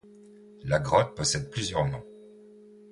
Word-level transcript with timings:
La 0.63 0.79
grotte 0.79 1.15
possède 1.15 1.51
plusieurs 1.51 1.85
noms. 1.85 2.03